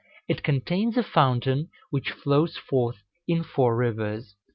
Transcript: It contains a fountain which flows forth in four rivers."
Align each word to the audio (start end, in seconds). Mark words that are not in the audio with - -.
It 0.27 0.41
contains 0.41 0.97
a 0.97 1.03
fountain 1.03 1.69
which 1.91 2.09
flows 2.09 2.57
forth 2.57 3.03
in 3.27 3.43
four 3.43 3.75
rivers." 3.77 4.35